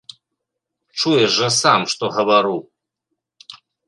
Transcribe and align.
Чуеш 0.99 1.31
жа 1.41 1.49
сам, 1.59 1.81
што 1.91 2.05
гавару. 2.15 2.57